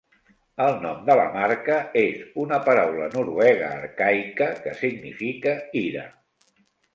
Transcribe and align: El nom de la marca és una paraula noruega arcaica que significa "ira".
El 0.67 0.77
nom 0.85 1.01
de 1.09 1.15
la 1.19 1.25
marca 1.35 1.75
és 2.03 2.23
una 2.43 2.59
paraula 2.69 3.11
noruega 3.17 3.69
arcaica 3.75 4.49
que 4.65 4.75
significa 4.81 5.55
"ira". 5.85 6.09